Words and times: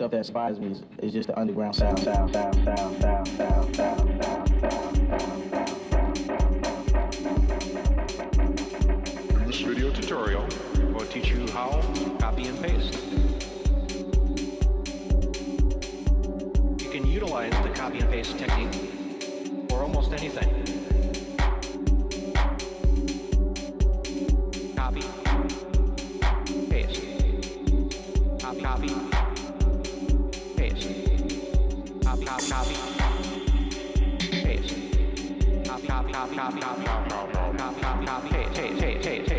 stuff 0.00 0.12
that 0.12 0.16
inspires 0.16 0.58
me 0.58 0.68
is, 0.68 0.82
is 1.00 1.12
just 1.12 1.26
the 1.26 1.38
underground 1.38 1.76
sound, 1.76 1.98
sound, 1.98 2.32
sound, 2.32 2.54
sound, 2.54 2.96
sound, 3.02 3.36
sound, 3.36 3.76
sound, 3.76 3.76
sound, 3.76 5.06
this 9.46 9.60
video 9.60 9.92
tutorial, 9.92 10.48
we'll 10.94 11.04
teach 11.08 11.28
you 11.28 11.46
how 11.50 11.68
to 11.92 12.16
copy 12.18 12.46
and 12.46 12.58
paste. 12.62 12.94
You 16.82 16.90
can 16.90 17.06
utilize 17.06 17.52
the 17.62 17.68
copy 17.74 17.98
and 17.98 18.08
paste 18.10 18.38
technique 18.38 19.68
for 19.68 19.82
almost 19.82 20.12
anything. 20.14 20.48
Copy, 24.74 25.02
Taste. 32.30 32.54
Taste. 34.20 34.76
Taste. 39.02 39.29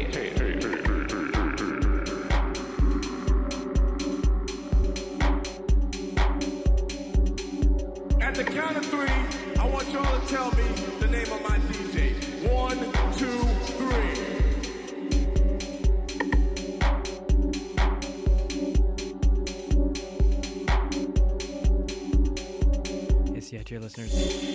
CITR 23.71 23.81
listeners. 23.81 24.53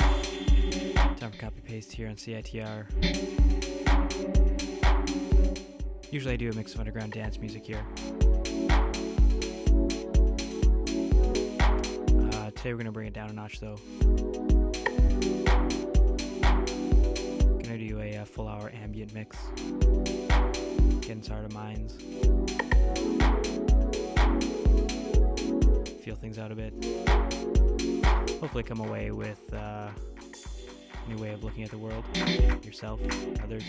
Time 1.19 1.33
for 1.33 1.39
copy 1.39 1.61
paste 1.63 1.91
here 1.91 2.09
on 2.09 2.17
CITR. 2.17 2.85
Usually 6.11 6.35
I 6.35 6.37
do 6.37 6.51
a 6.51 6.53
mix 6.53 6.75
of 6.75 6.81
underground 6.81 7.13
dance 7.13 7.39
music 7.39 7.65
here. 7.65 7.83
Uh, 12.31 12.51
today 12.51 12.73
we're 12.73 12.75
going 12.75 12.85
to 12.85 12.93
bring 12.93 13.07
it 13.07 13.15
down 13.15 13.31
a 13.31 13.33
notch 13.33 13.59
though. 13.59 13.79
Gonna 17.63 17.79
do 17.79 18.01
a, 18.01 18.19
uh 18.19 18.25
full 18.27 18.49
hour 18.49 18.71
ambient 18.83 19.15
mix. 19.15 19.39
Get 21.01 21.11
inside 21.11 21.43
our 21.43 21.49
minds. 21.49 21.97
Feel 26.17 26.23
things 26.23 26.39
out 26.39 26.51
a 26.51 26.55
bit 26.55 26.73
hopefully 28.41 28.63
come 28.63 28.81
away 28.81 29.11
with 29.11 29.41
uh, 29.53 29.89
a 29.89 31.09
new 31.09 31.17
way 31.21 31.33
of 31.33 31.43
looking 31.43 31.65
at 31.65 31.71
the 31.71 31.79
world, 31.79 32.05
yourself, 32.65 33.01
others. 33.43 33.65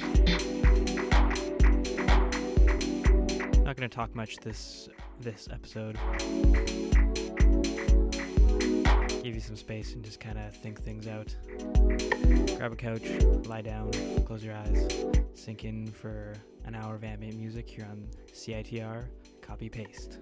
Not 3.64 3.76
going 3.76 3.90
to 3.90 3.96
talk 3.96 4.16
much 4.16 4.38
this 4.38 4.88
this 5.20 5.48
episode. 5.52 5.98
Give 9.24 9.36
you 9.36 9.42
some 9.42 9.58
space 9.58 9.94
and 9.94 10.04
just 10.04 10.20
kind 10.20 10.38
of 10.38 10.56
think 10.56 10.82
things 10.82 11.08
out. 11.08 11.36
Grab 12.58 12.72
a 12.72 12.76
couch, 12.76 13.04
lie 13.46 13.62
down, 13.62 13.92
close 14.26 14.44
your 14.44 14.56
eyes, 14.56 14.88
sink 15.34 15.66
in 15.66 15.88
for 15.88 16.34
an 16.66 16.76
hour 16.76 16.96
of 16.96 17.04
ambient 17.04 17.38
music 17.38 17.70
here 17.70 17.88
on 17.90 18.08
CITR. 18.34 19.06
Copy 19.42 19.70
paste. 19.70 20.20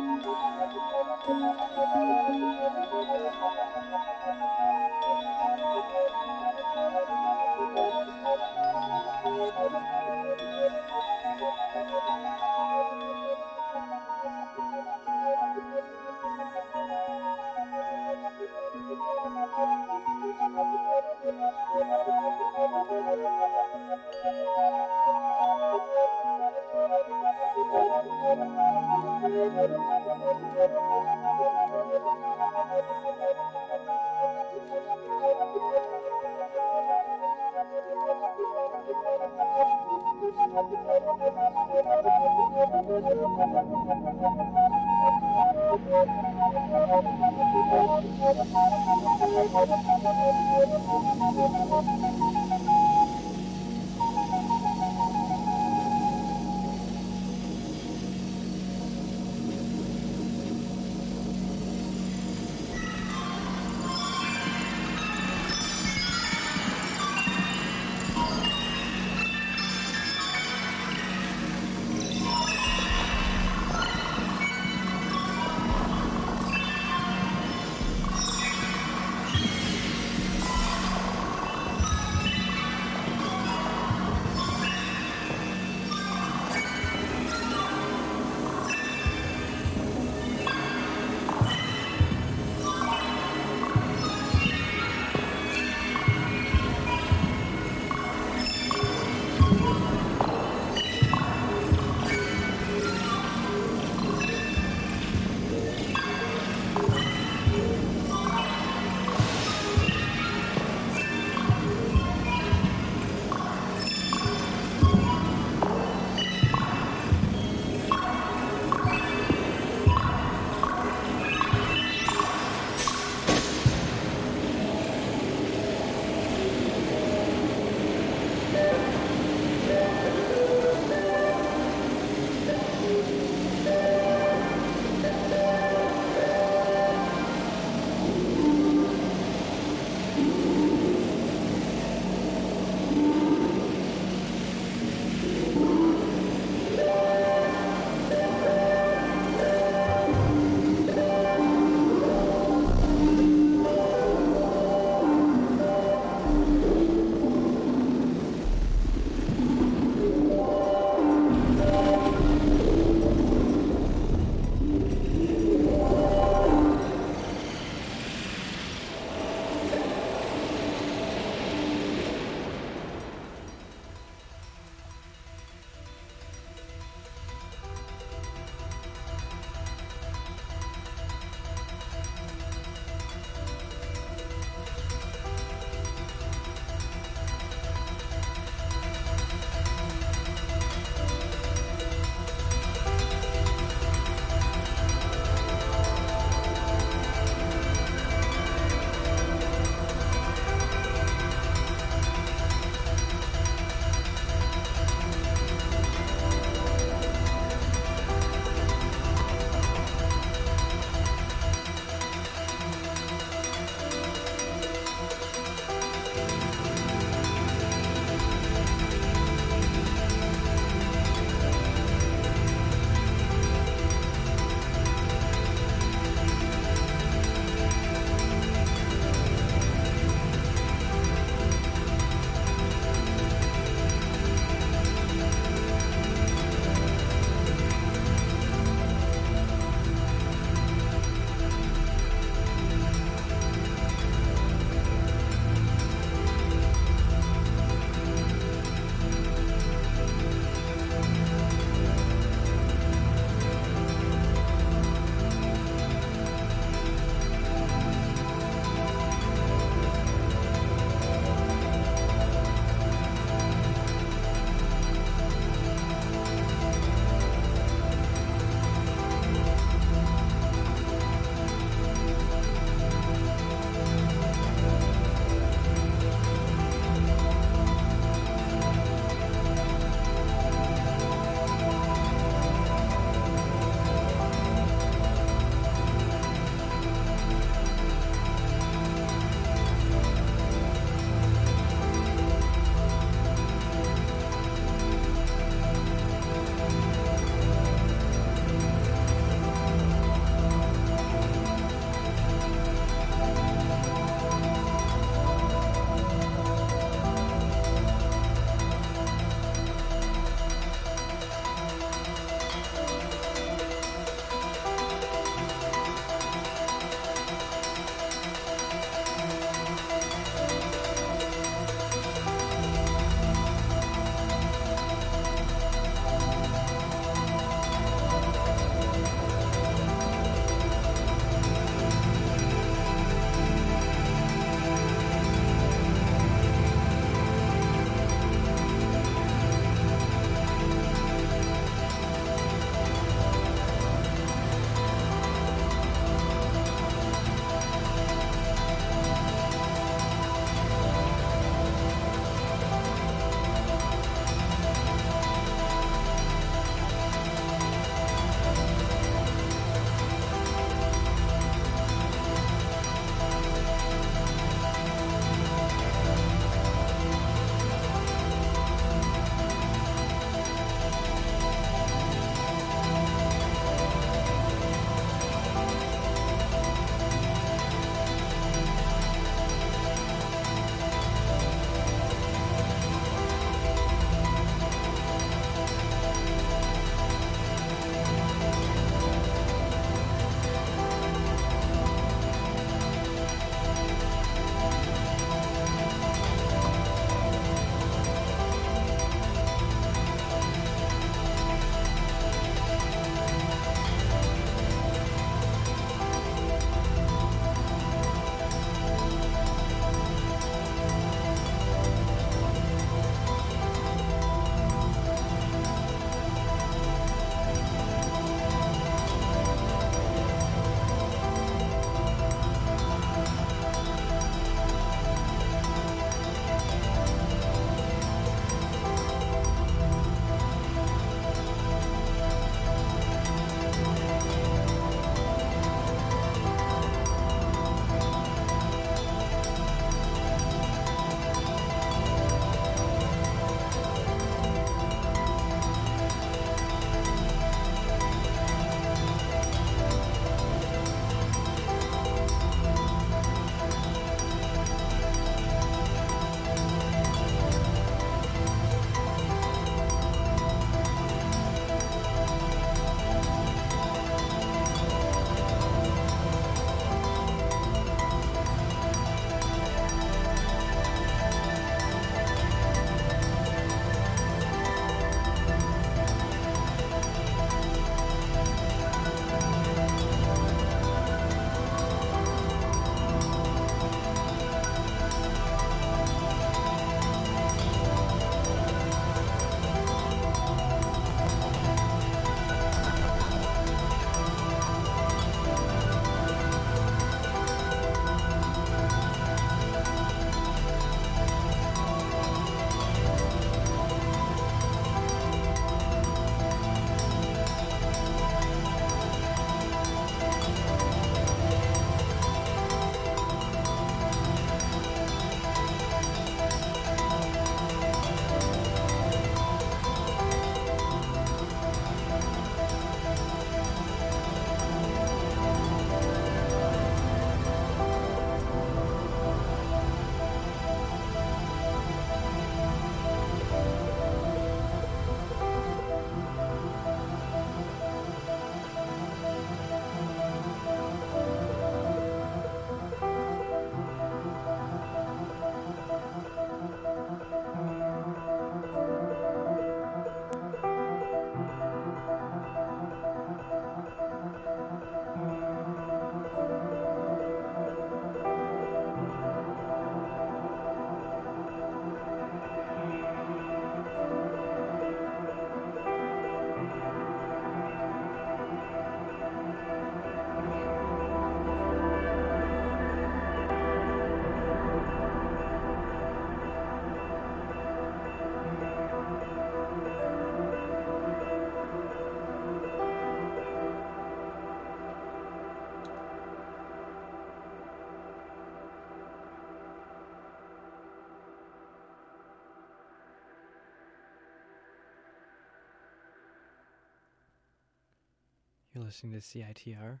You're 598.84 598.90
listening 598.90 599.18
to 599.18 599.20
CITR 599.20 600.00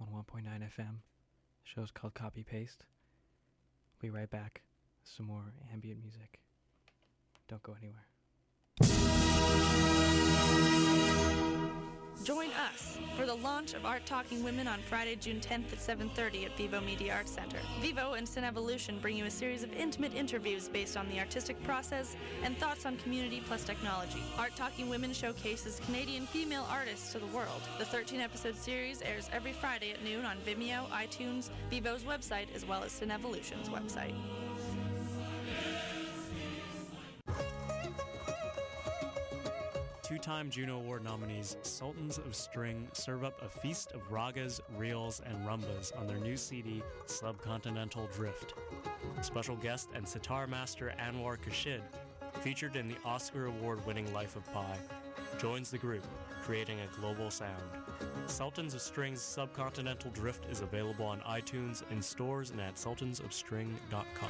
11.9 0.00 0.42
FM. 0.46 0.76
The 0.78 1.64
show's 1.64 1.90
called 1.90 2.14
Copy 2.14 2.42
Paste. 2.42 2.86
We'll 4.00 4.10
be 4.10 4.18
right 4.18 4.30
back 4.30 4.62
some 5.04 5.26
more 5.26 5.52
ambient 5.70 6.00
music. 6.00 6.40
Don't 7.46 7.62
go 7.62 7.76
anywhere. 7.78 8.06
Join 12.24 12.50
us 12.50 12.98
for 13.16 13.26
the 13.26 13.34
launch 13.34 13.74
of 13.74 13.84
Art 13.84 14.06
Talking 14.06 14.44
Women 14.44 14.68
on 14.68 14.78
Friday, 14.88 15.16
June 15.16 15.40
10th 15.40 15.72
at 15.72 15.80
7:30 15.80 16.44
at 16.44 16.56
Vivo 16.56 16.80
Media 16.80 17.14
Arts 17.14 17.32
Center. 17.32 17.58
Vivo 17.80 18.12
and 18.12 18.24
Cinevolution 18.24 19.00
bring 19.00 19.16
you 19.16 19.24
a 19.24 19.30
series 19.30 19.64
of 19.64 19.72
intimate 19.72 20.14
interviews 20.14 20.68
based 20.68 20.96
on 20.96 21.08
the 21.08 21.18
artistic 21.18 21.60
process 21.64 22.14
and 22.44 22.56
thoughts 22.58 22.86
on 22.86 22.96
community 22.98 23.42
plus 23.44 23.64
technology. 23.64 24.22
Art 24.38 24.54
Talking 24.54 24.88
Women 24.88 25.12
showcases 25.12 25.80
Canadian 25.80 26.26
female 26.26 26.66
artists 26.70 27.10
to 27.12 27.18
the 27.18 27.26
world. 27.26 27.62
The 27.78 27.84
13-episode 27.86 28.56
series 28.56 29.02
airs 29.02 29.28
every 29.32 29.52
Friday 29.52 29.90
at 29.90 30.04
noon 30.04 30.24
on 30.24 30.36
Vimeo, 30.46 30.88
iTunes, 30.90 31.50
Vivo's 31.70 32.04
website, 32.04 32.54
as 32.54 32.64
well 32.64 32.84
as 32.84 32.92
Cinevolution's 32.92 33.68
website. 33.68 34.14
Time 40.22 40.50
Juno 40.50 40.76
Award 40.76 41.02
nominees 41.02 41.56
Sultans 41.62 42.18
of 42.18 42.36
String 42.36 42.86
serve 42.92 43.24
up 43.24 43.42
a 43.42 43.48
feast 43.48 43.90
of 43.90 44.08
ragas, 44.08 44.60
reels, 44.76 45.20
and 45.26 45.36
rumbas 45.44 45.98
on 45.98 46.06
their 46.06 46.18
new 46.18 46.36
CD, 46.36 46.80
Subcontinental 47.06 48.06
Drift. 48.14 48.54
Special 49.20 49.56
guest 49.56 49.88
and 49.96 50.08
sitar 50.08 50.46
master 50.46 50.94
Anwar 51.00 51.38
Khurshid, 51.38 51.80
featured 52.40 52.76
in 52.76 52.86
the 52.86 52.94
Oscar 53.04 53.46
Award 53.46 53.84
winning 53.84 54.12
Life 54.14 54.36
of 54.36 54.44
Pi, 54.52 54.78
joins 55.40 55.72
the 55.72 55.78
group, 55.78 56.06
creating 56.44 56.78
a 56.78 57.00
global 57.00 57.28
sound. 57.28 57.64
Sultans 58.26 58.74
of 58.74 58.80
String's 58.80 59.20
Subcontinental 59.20 60.12
Drift 60.12 60.46
is 60.48 60.60
available 60.60 61.04
on 61.04 61.18
iTunes, 61.22 61.82
in 61.90 62.00
stores, 62.00 62.50
and 62.50 62.60
at 62.60 62.76
sultansofstring.com. 62.76 64.28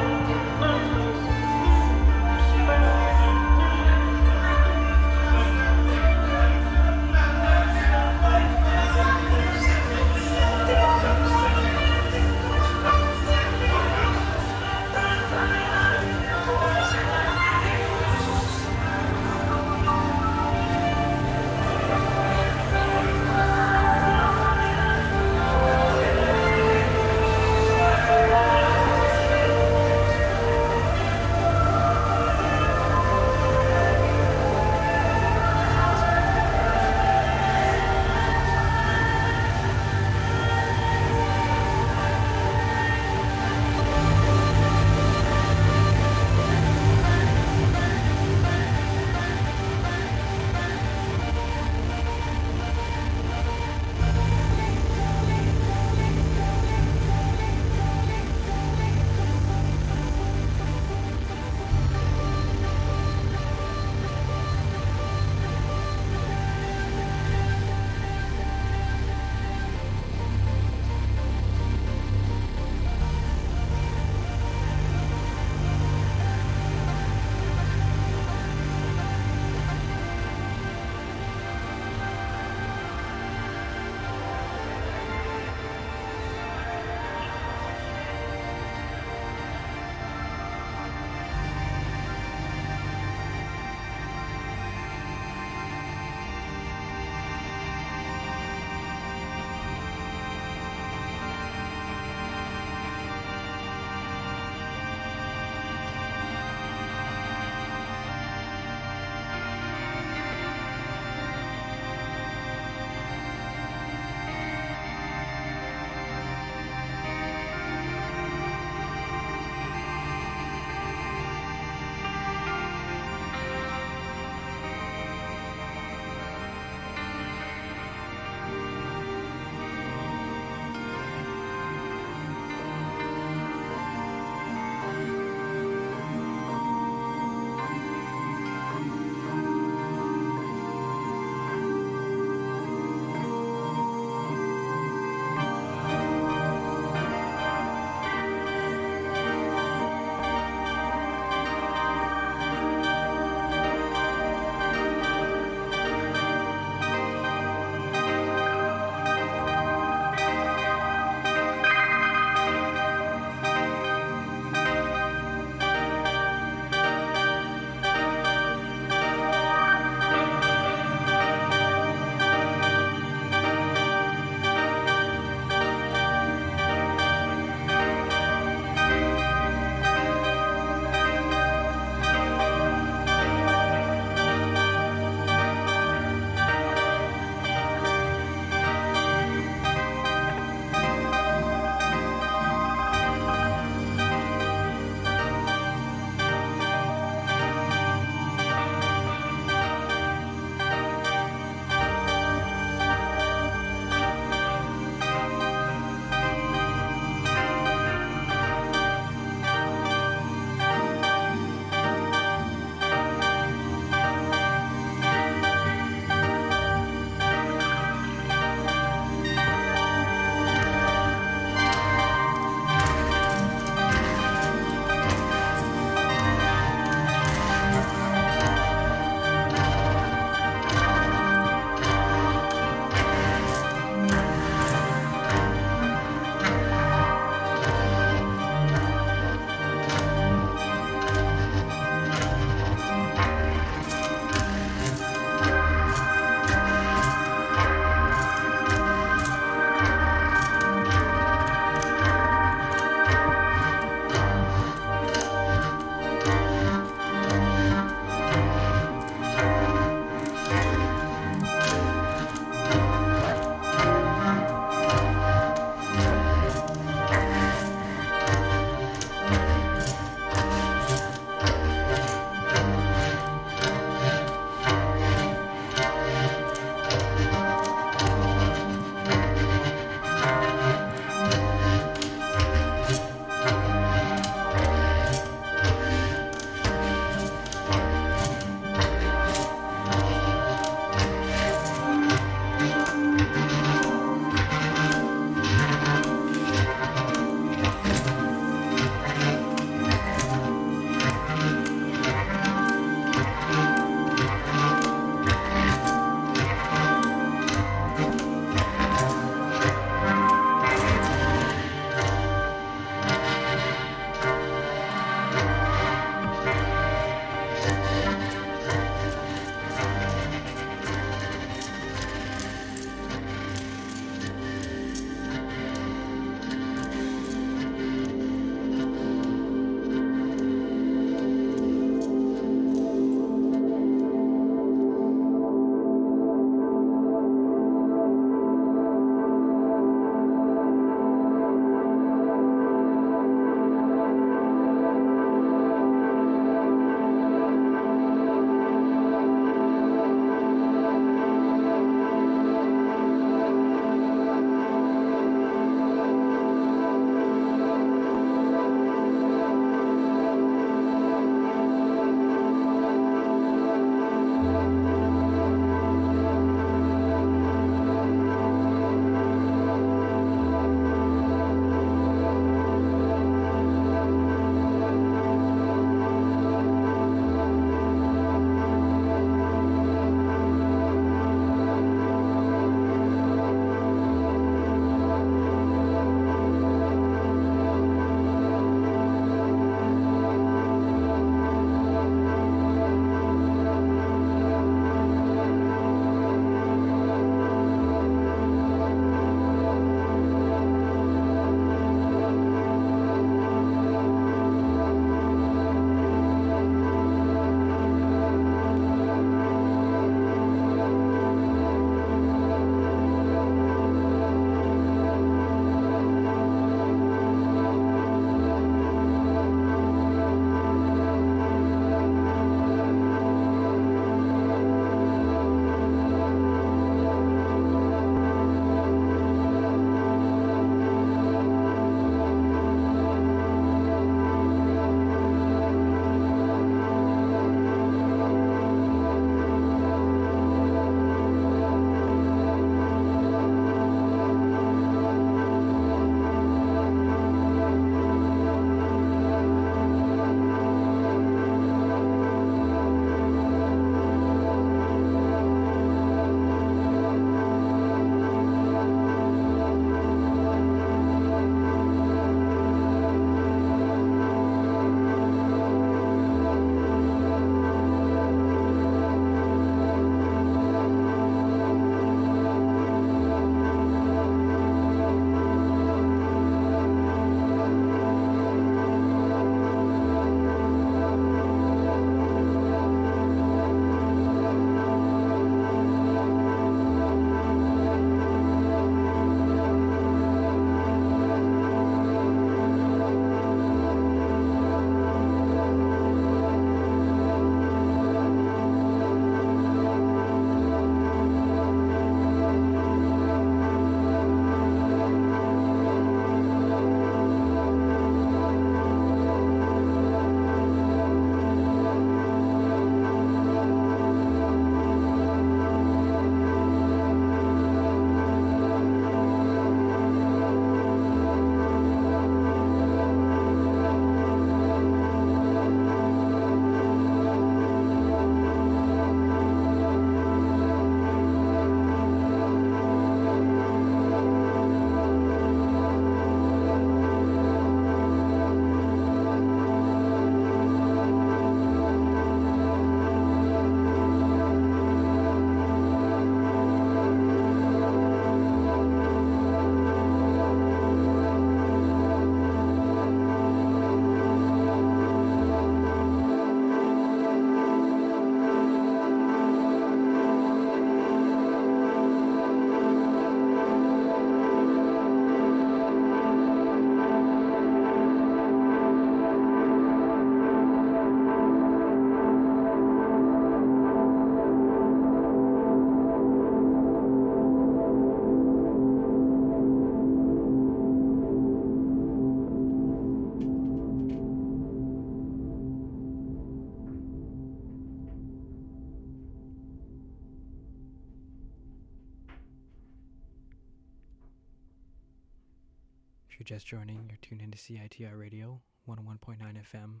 you're 596.42 596.58
just 596.58 596.66
joining, 596.66 597.08
you're 597.08 597.18
tuned 597.22 597.40
into 597.40 597.56
CITR 597.56 598.18
Radio 598.18 598.60
101.9 598.88 599.38
FM. 599.38 600.00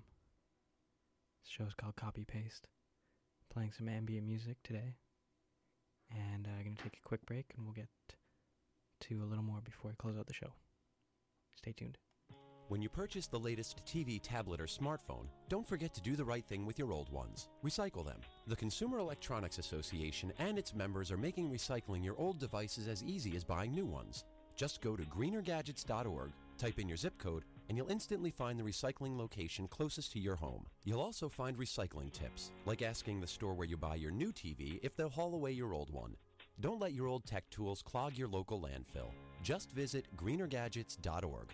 This 1.40 1.48
show 1.48 1.62
is 1.62 1.74
called 1.74 1.94
Copy 1.94 2.24
Paste. 2.24 2.66
Playing 3.48 3.70
some 3.70 3.88
ambient 3.88 4.26
music 4.26 4.56
today. 4.64 4.96
And 6.10 6.48
I'm 6.48 6.58
uh, 6.58 6.62
going 6.64 6.74
to 6.74 6.82
take 6.82 6.98
a 6.98 7.08
quick 7.08 7.24
break 7.26 7.52
and 7.56 7.64
we'll 7.64 7.74
get 7.74 7.86
to 9.02 9.22
a 9.22 9.24
little 9.24 9.44
more 9.44 9.60
before 9.62 9.92
I 9.92 9.94
close 10.02 10.18
out 10.18 10.26
the 10.26 10.34
show. 10.34 10.52
Stay 11.54 11.70
tuned. 11.70 11.96
When 12.66 12.82
you 12.82 12.88
purchase 12.88 13.28
the 13.28 13.38
latest 13.38 13.80
TV, 13.86 14.20
tablet, 14.20 14.60
or 14.60 14.66
smartphone, 14.66 15.26
don't 15.48 15.68
forget 15.68 15.94
to 15.94 16.00
do 16.00 16.16
the 16.16 16.24
right 16.24 16.44
thing 16.44 16.66
with 16.66 16.76
your 16.76 16.90
old 16.90 17.08
ones. 17.12 17.50
Recycle 17.64 18.04
them. 18.04 18.18
The 18.48 18.56
Consumer 18.56 18.98
Electronics 18.98 19.58
Association 19.58 20.32
and 20.40 20.58
its 20.58 20.74
members 20.74 21.12
are 21.12 21.16
making 21.16 21.52
recycling 21.52 22.04
your 22.04 22.18
old 22.18 22.40
devices 22.40 22.88
as 22.88 23.04
easy 23.04 23.36
as 23.36 23.44
buying 23.44 23.72
new 23.72 23.86
ones. 23.86 24.24
Just 24.56 24.80
go 24.80 24.96
to 24.96 25.02
greenergadgets.org, 25.04 26.30
type 26.58 26.78
in 26.78 26.88
your 26.88 26.96
zip 26.96 27.18
code, 27.18 27.44
and 27.68 27.76
you'll 27.76 27.90
instantly 27.90 28.30
find 28.30 28.58
the 28.58 28.64
recycling 28.64 29.16
location 29.16 29.66
closest 29.68 30.12
to 30.12 30.18
your 30.18 30.36
home. 30.36 30.66
You'll 30.84 31.00
also 31.00 31.28
find 31.28 31.56
recycling 31.56 32.12
tips, 32.12 32.52
like 32.66 32.82
asking 32.82 33.20
the 33.20 33.26
store 33.26 33.54
where 33.54 33.66
you 33.66 33.76
buy 33.76 33.94
your 33.94 34.10
new 34.10 34.32
TV 34.32 34.78
if 34.82 34.96
they'll 34.96 35.08
haul 35.08 35.34
away 35.34 35.52
your 35.52 35.72
old 35.72 35.90
one. 35.90 36.16
Don't 36.60 36.80
let 36.80 36.92
your 36.92 37.06
old 37.06 37.24
tech 37.24 37.48
tools 37.50 37.82
clog 37.82 38.16
your 38.16 38.28
local 38.28 38.60
landfill. 38.60 39.10
Just 39.42 39.72
visit 39.72 40.06
greenergadgets.org. 40.16 41.48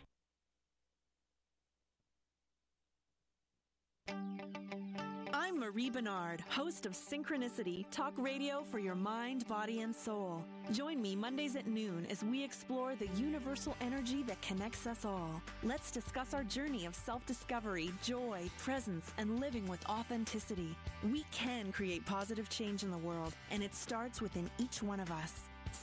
Marie 5.68 5.90
Bernard, 5.90 6.42
host 6.48 6.86
of 6.86 6.92
Synchronicity, 6.92 7.84
talk 7.90 8.14
radio 8.16 8.64
for 8.70 8.78
your 8.78 8.94
mind, 8.94 9.46
body, 9.48 9.82
and 9.82 9.94
soul. 9.94 10.42
Join 10.72 11.02
me 11.02 11.14
Mondays 11.14 11.56
at 11.56 11.66
noon 11.66 12.06
as 12.08 12.24
we 12.24 12.42
explore 12.42 12.94
the 12.94 13.08
universal 13.08 13.76
energy 13.82 14.22
that 14.22 14.40
connects 14.40 14.86
us 14.86 15.04
all. 15.04 15.42
Let's 15.62 15.90
discuss 15.90 16.32
our 16.32 16.42
journey 16.42 16.86
of 16.86 16.94
self 16.94 17.26
discovery, 17.26 17.92
joy, 18.02 18.48
presence, 18.56 19.12
and 19.18 19.40
living 19.40 19.68
with 19.68 19.86
authenticity. 19.90 20.74
We 21.12 21.26
can 21.32 21.70
create 21.70 22.06
positive 22.06 22.48
change 22.48 22.82
in 22.82 22.90
the 22.90 22.96
world, 22.96 23.34
and 23.50 23.62
it 23.62 23.74
starts 23.74 24.22
within 24.22 24.48
each 24.56 24.82
one 24.82 25.00
of 25.00 25.10
us. 25.10 25.34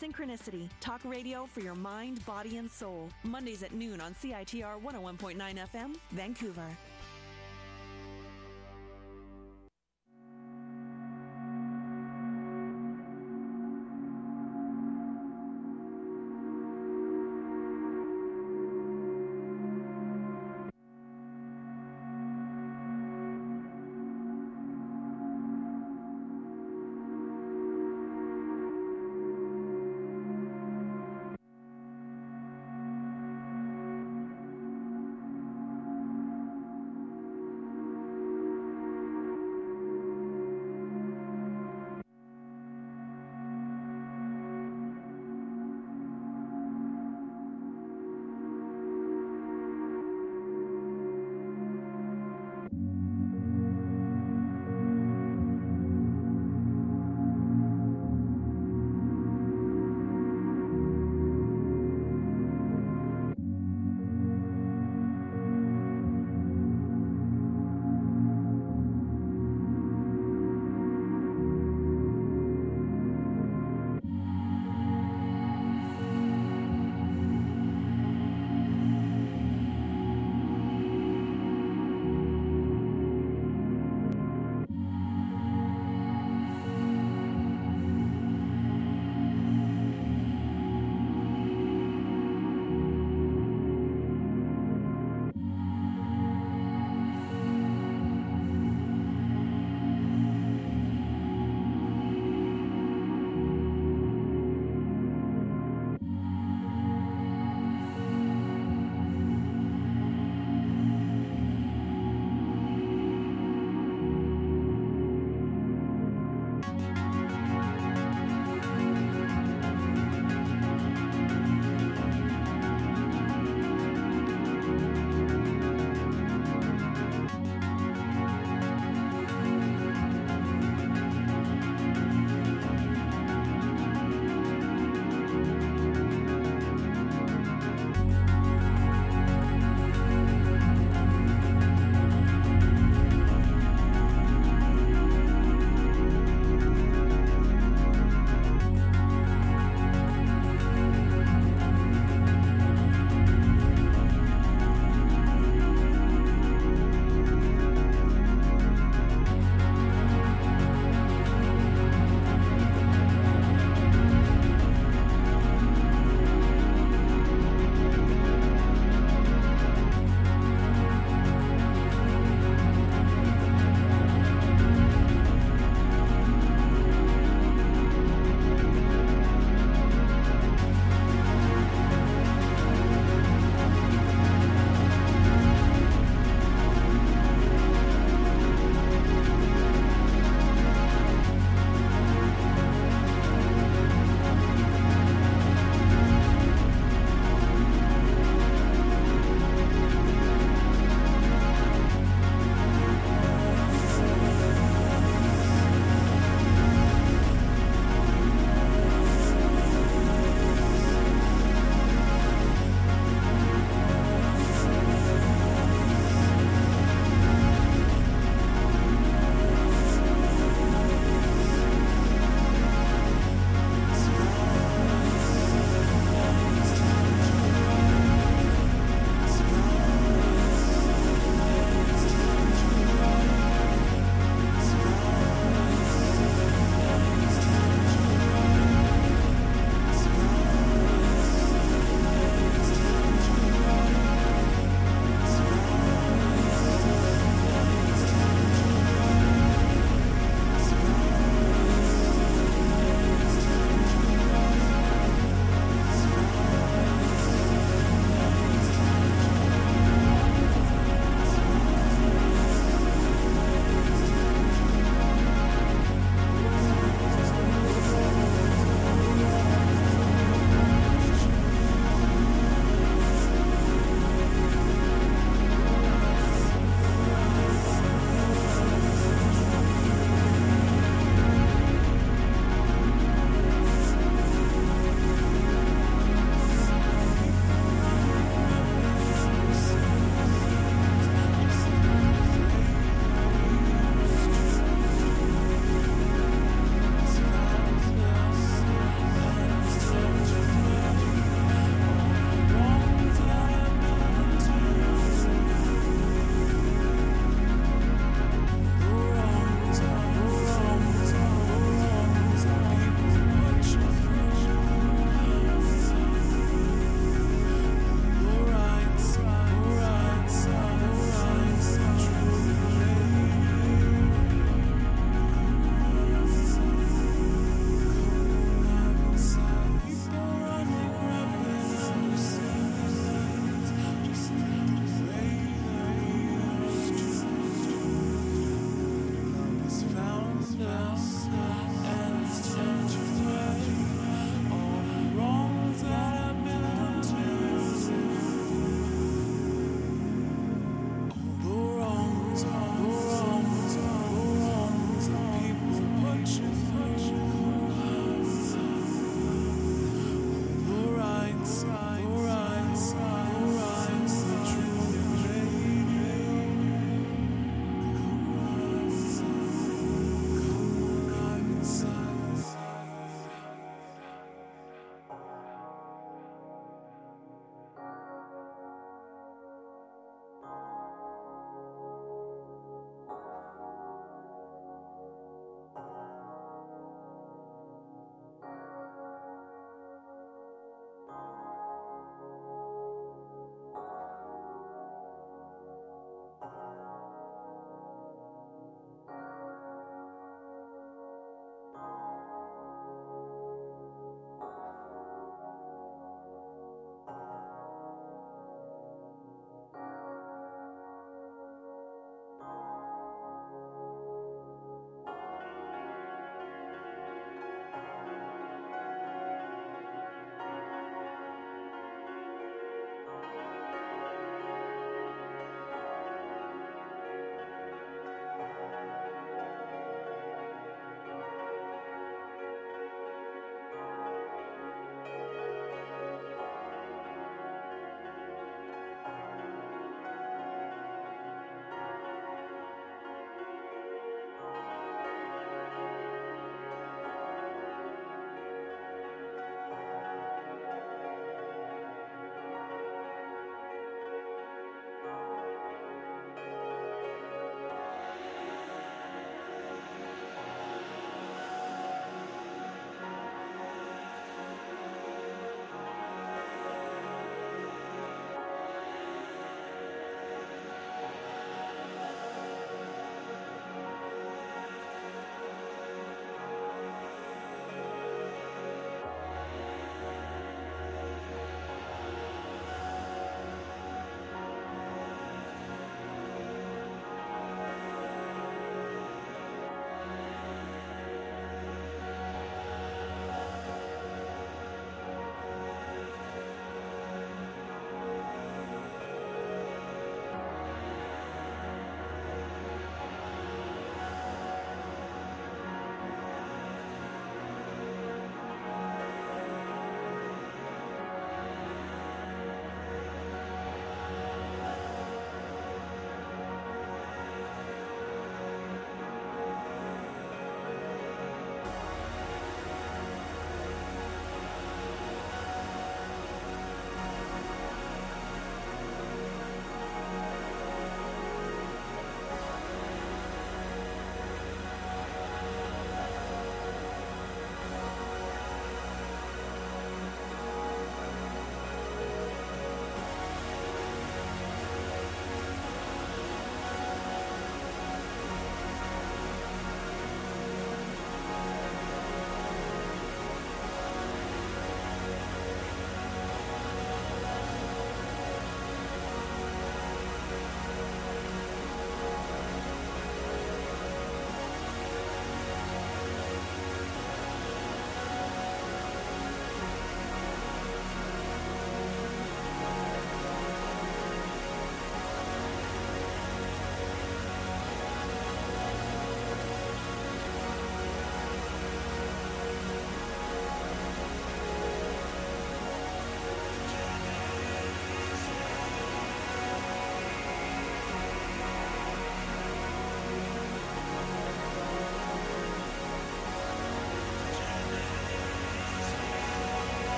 Synchronicity, 0.00 0.68
talk 0.78 1.00
radio 1.04 1.44
for 1.44 1.58
your 1.58 1.74
mind, 1.74 2.24
body, 2.24 2.58
and 2.58 2.70
soul. 2.70 3.08
Mondays 3.24 3.64
at 3.64 3.72
noon 3.72 4.00
on 4.00 4.14
CITR 4.14 4.80
101.9 4.80 5.36
FM, 5.72 5.96
Vancouver. 6.12 6.68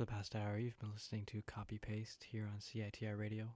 For 0.00 0.06
the 0.06 0.12
past 0.12 0.34
hour, 0.34 0.56
you've 0.56 0.78
been 0.78 0.94
listening 0.94 1.26
to 1.26 1.42
Copy 1.42 1.76
Paste 1.76 2.24
here 2.32 2.48
on 2.50 2.58
CITR 2.58 3.18
Radio. 3.18 3.48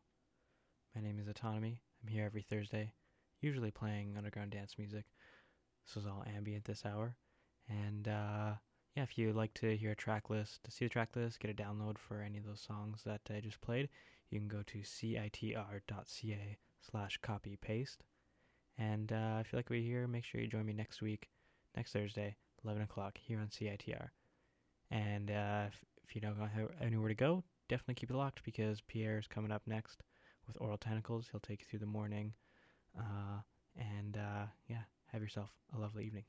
My 0.95 1.01
name 1.01 1.19
is 1.19 1.27
Autonomy. 1.27 1.81
I'm 2.03 2.09
here 2.13 2.27
every 2.27 2.43
Thursday, 2.43 2.93
usually 3.41 3.71
playing 3.71 4.19
underground 4.19 4.51
dance 4.51 4.75
music. 4.77 5.07
This 5.87 5.97
was 5.97 6.05
all 6.05 6.23
ambient 6.37 6.67
this 6.67 6.85
hour. 6.85 7.17
And 7.67 8.09
uh, 8.09 8.57
yeah, 8.95 9.05
if 9.05 9.17
you'd 9.17 9.35
like 9.35 9.55
to 9.55 9.75
hear 9.75 9.93
a 9.93 9.97
track 9.97 10.29
list, 10.29 10.63
to 10.65 10.71
see 10.71 10.85
the 10.85 10.91
track 10.91 11.17
list, 11.17 11.41
get 11.41 11.51
a 11.51 11.55
download 11.55 11.97
for 11.97 12.21
any 12.21 12.37
of 12.37 12.45
those 12.45 12.61
songs 12.61 13.01
that 13.07 13.23
I 13.35 13.41
just 13.41 13.63
played, 13.63 13.89
you 14.29 14.39
can 14.39 14.47
go 14.49 14.63
to 14.67 14.81
citr.ca 14.81 16.59
slash 16.83 17.19
copy 17.23 17.57
paste. 17.57 18.03
And 18.77 19.11
uh, 19.11 19.39
if 19.41 19.51
you 19.51 19.57
like 19.57 19.71
what 19.71 19.79
you 19.79 19.91
hear, 19.91 20.07
make 20.07 20.25
sure 20.25 20.43
you 20.43 20.47
join 20.47 20.67
me 20.67 20.75
next 20.75 21.01
week, 21.01 21.31
next 21.75 21.95
Thursday, 21.95 22.37
11 22.67 22.83
o'clock, 22.83 23.17
here 23.17 23.41
on 23.41 23.47
CITR. 23.47 24.09
And 24.91 25.31
uh, 25.31 25.69
if, 25.69 25.83
if 26.07 26.15
you 26.15 26.21
don't 26.21 26.37
have 26.39 26.71
anywhere 26.81 27.09
to 27.09 27.15
go, 27.15 27.43
definitely 27.69 27.95
keep 27.95 28.11
it 28.11 28.17
locked 28.17 28.45
because 28.45 28.81
Pierre 28.83 29.19
is 29.19 29.27
coming 29.27 29.51
up 29.51 29.63
next 29.67 30.03
with 30.47 30.57
Aural 30.61 30.79
Tentacles. 30.79 31.29
He'll 31.31 31.41
take 31.41 31.61
you 31.61 31.67
through 31.69 31.81
the 31.81 31.87
morning. 31.87 32.33
Uh, 32.99 33.41
and 33.77 34.17
uh, 34.17 34.47
yeah, 34.69 34.83
have 35.13 35.23
yourself 35.23 35.51
a 35.77 35.81
lovely 35.81 36.05
evening. 36.05 36.25